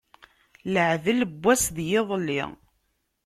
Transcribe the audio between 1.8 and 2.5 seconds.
yiḍelli.